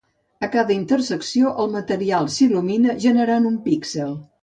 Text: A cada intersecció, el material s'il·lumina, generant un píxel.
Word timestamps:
A 0.45 0.47
cada 0.55 0.73
intersecció, 0.75 1.53
el 1.65 1.71
material 1.77 2.33
s'il·lumina, 2.39 2.97
generant 3.07 3.51
un 3.55 3.65
píxel. 3.71 4.21